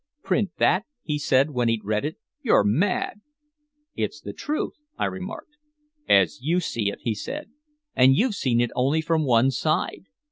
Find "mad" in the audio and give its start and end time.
2.63-3.21